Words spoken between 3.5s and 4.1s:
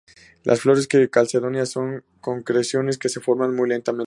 muy lentamente.